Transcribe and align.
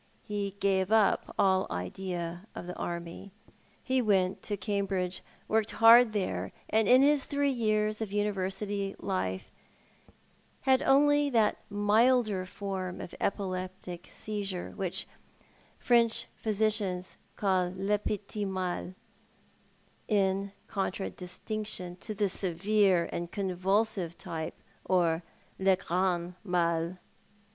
He 0.23 0.55
gave 0.59 0.91
up 0.91 1.31
all 1.37 1.67
idea 1.69 2.47
of 2.55 2.65
the 2.65 2.75
army. 2.75 3.29
He 3.83 4.01
went 4.01 4.41
to 4.41 4.57
Cambridge, 4.57 5.21
worked 5.47 5.73
hard 5.73 6.11
there, 6.11 6.51
and 6.71 6.87
in 6.87 7.03
his 7.03 7.23
three 7.23 7.51
years 7.51 8.01
of 8.01 8.11
University 8.11 8.95
life 8.97 9.51
had 10.61 10.81
only 10.81 11.29
that 11.29 11.61
milder 11.69 12.47
form 12.47 12.99
of 12.99 13.13
epileptic 13.21 14.09
seizure 14.11 14.71
which 14.71 15.07
French 15.77 16.25
physicians 16.35 17.17
call 17.35 17.71
le 17.77 17.99
petit 17.99 18.43
mal, 18.43 18.95
in 20.07 20.51
contradistinction 20.65 21.95
to 21.97 22.15
the 22.15 22.27
severe 22.27 23.07
and 23.11 23.29
convulsive 23.31 24.17
type, 24.17 24.55
or 24.83 25.21
le 25.59 25.75
grand 25.75 26.33
mal. 26.43 26.97